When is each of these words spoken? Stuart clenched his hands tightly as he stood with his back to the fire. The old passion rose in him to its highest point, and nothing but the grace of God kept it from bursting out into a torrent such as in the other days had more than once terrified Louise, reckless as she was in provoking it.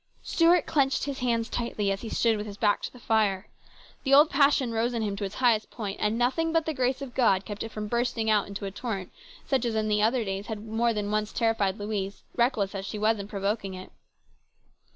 Stuart 0.23 0.65
clenched 0.65 1.03
his 1.03 1.19
hands 1.19 1.47
tightly 1.47 1.91
as 1.91 2.01
he 2.01 2.09
stood 2.09 2.35
with 2.35 2.47
his 2.47 2.57
back 2.57 2.81
to 2.81 2.91
the 2.91 2.97
fire. 2.97 3.47
The 4.03 4.15
old 4.15 4.31
passion 4.31 4.71
rose 4.71 4.95
in 4.95 5.03
him 5.03 5.15
to 5.17 5.25
its 5.25 5.35
highest 5.35 5.69
point, 5.69 5.99
and 6.01 6.17
nothing 6.17 6.51
but 6.51 6.65
the 6.65 6.73
grace 6.73 7.03
of 7.03 7.13
God 7.13 7.45
kept 7.45 7.61
it 7.61 7.69
from 7.71 7.87
bursting 7.87 8.27
out 8.27 8.47
into 8.47 8.65
a 8.65 8.71
torrent 8.71 9.11
such 9.45 9.63
as 9.63 9.75
in 9.75 9.89
the 9.89 10.01
other 10.01 10.25
days 10.25 10.47
had 10.47 10.65
more 10.65 10.91
than 10.91 11.11
once 11.11 11.31
terrified 11.31 11.77
Louise, 11.77 12.23
reckless 12.35 12.73
as 12.73 12.83
she 12.87 12.97
was 12.97 13.19
in 13.19 13.27
provoking 13.27 13.75
it. 13.75 13.91